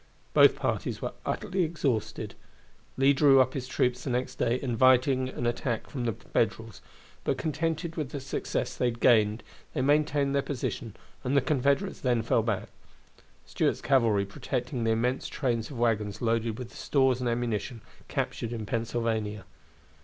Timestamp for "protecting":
14.25-14.83